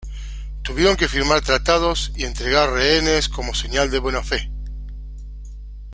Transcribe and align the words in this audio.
Tuvieron 0.63 0.95
que 0.97 1.07
firmar 1.07 1.41
tratados 1.41 2.11
y 2.15 2.23
entregar 2.25 2.71
rehenes 2.73 3.29
como 3.29 3.53
señal 3.53 3.91
de 3.91 3.99
buena 3.99 4.23
fe. 4.23 4.49